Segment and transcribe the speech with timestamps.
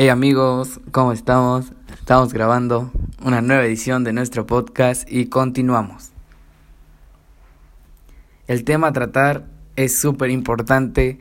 [0.00, 1.72] Hey amigos, ¿cómo estamos?
[1.92, 6.12] Estamos grabando una nueva edición de nuestro podcast y continuamos.
[8.46, 11.18] El tema a tratar es súper importante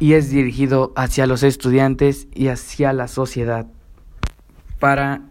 [0.00, 3.68] y es dirigido hacia los estudiantes y hacia la sociedad.
[4.80, 5.22] Para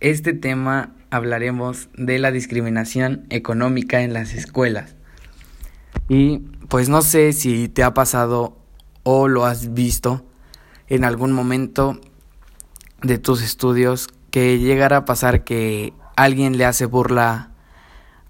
[0.00, 4.96] este tema hablaremos de la discriminación económica en las escuelas.
[6.08, 8.56] Y pues no sé si te ha pasado
[9.02, 10.24] o lo has visto
[10.90, 11.98] en algún momento
[13.00, 17.50] de tus estudios que llegara a pasar que alguien le hace burla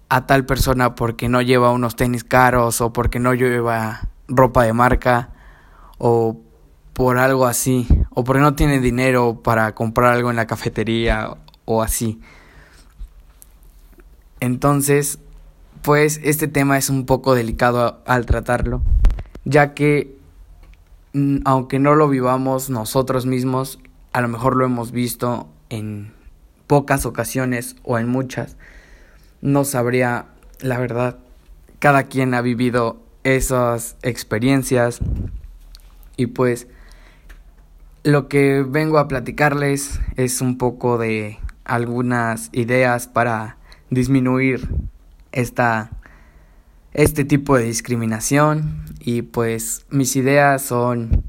[0.08, 4.72] a tal persona porque no lleva unos tenis caros o porque no lleva ropa de
[4.72, 5.30] marca
[5.98, 6.38] o
[6.92, 11.82] por algo así o porque no tiene dinero para comprar algo en la cafetería o
[11.82, 12.20] así.
[14.40, 15.18] Entonces,
[15.82, 18.82] pues este tema es un poco delicado al tratarlo,
[19.44, 20.19] ya que
[21.44, 23.78] aunque no lo vivamos nosotros mismos,
[24.12, 26.12] a lo mejor lo hemos visto en
[26.66, 28.56] pocas ocasiones o en muchas,
[29.40, 30.26] no sabría
[30.60, 31.18] la verdad.
[31.78, 35.00] Cada quien ha vivido esas experiencias
[36.16, 36.66] y pues
[38.02, 43.56] lo que vengo a platicarles es un poco de algunas ideas para
[43.90, 44.68] disminuir
[45.32, 45.90] esta
[46.92, 51.24] este tipo de discriminación y pues mis ideas son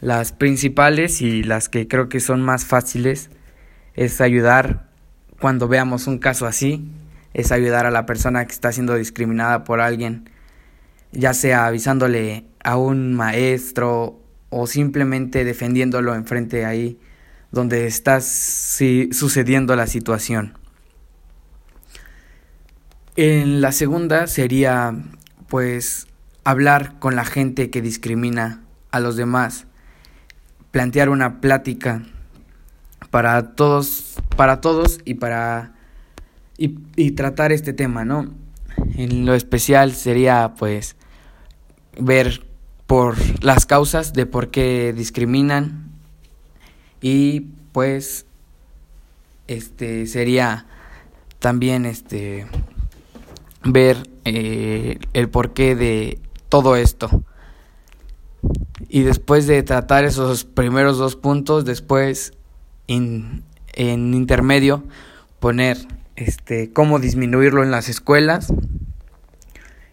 [0.00, 3.30] las principales y las que creo que son más fáciles
[3.94, 4.88] es ayudar
[5.40, 6.88] cuando veamos un caso así,
[7.34, 10.30] es ayudar a la persona que está siendo discriminada por alguien,
[11.12, 14.20] ya sea avisándole a un maestro
[14.50, 16.98] o simplemente defendiéndolo enfrente ahí
[17.50, 20.61] donde está sucediendo la situación.
[23.14, 24.94] En la segunda sería
[25.48, 26.06] pues
[26.44, 29.66] hablar con la gente que discrimina a los demás,
[30.70, 32.04] plantear una plática
[33.10, 35.74] para todos, para todos y para
[36.56, 38.32] y, tratar este tema, ¿no?
[38.94, 40.96] En lo especial sería pues
[41.98, 42.46] ver
[42.86, 45.90] por las causas de por qué discriminan
[47.02, 47.40] y
[47.72, 48.24] pues
[49.48, 50.66] este sería
[51.40, 52.46] también este
[53.64, 56.18] ver eh, el porqué de
[56.48, 57.22] todo esto.
[58.88, 62.32] Y después de tratar esos primeros dos puntos, después
[62.88, 63.44] en
[63.76, 64.82] intermedio
[65.40, 65.78] poner
[66.16, 68.52] este cómo disminuirlo en las escuelas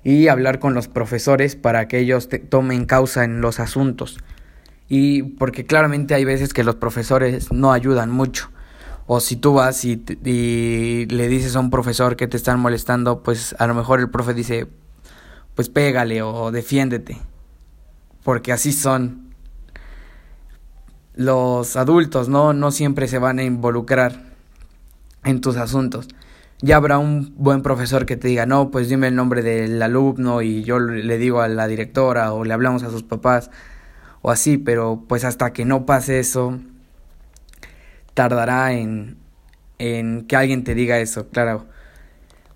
[0.03, 4.17] y hablar con los profesores para que ellos tomen causa en los asuntos.
[4.87, 8.49] Y porque claramente hay veces que los profesores no ayudan mucho.
[9.11, 13.55] O si tú vas y, le dices a un profesor que te están molestando, pues
[13.57, 14.67] a lo mejor el profe dice,
[15.55, 17.17] pues pégale o defiéndete.
[18.23, 19.33] Porque así son
[21.15, 22.53] los adultos, ¿no?
[22.53, 24.25] No siempre se van a involucrar
[25.23, 26.07] en tus asuntos.
[26.61, 30.43] Ya habrá un buen profesor que te diga, no, pues dime el nombre del alumno
[30.43, 33.49] y yo le digo a la directora o le hablamos a sus papás
[34.21, 36.59] o así, pero pues hasta que no pase eso,
[38.19, 39.15] tardará en,
[39.77, 41.67] en que alguien te diga eso, claro.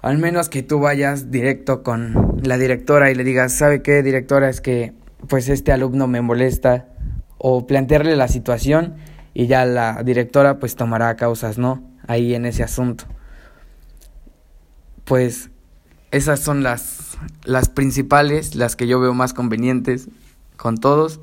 [0.02, 4.50] Al menos que tú vayas directo con la directora y le digas, ¿sabe qué, directora?
[4.50, 4.94] Es que
[5.30, 6.90] pues este alumno me molesta.
[7.38, 8.96] O plantearle la situación
[9.34, 11.82] y ya la directora pues tomará causas, ¿no?
[12.08, 13.06] Ahí en ese asunto.
[15.06, 15.50] Pues
[16.12, 20.10] esas son las, las principales, las que yo veo más convenientes
[20.58, 21.22] con todos.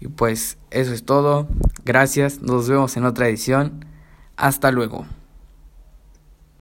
[0.00, 1.48] Y pues eso es todo.
[1.84, 2.42] Gracias.
[2.42, 3.84] Nos vemos en otra edición.
[4.36, 5.06] Hasta luego.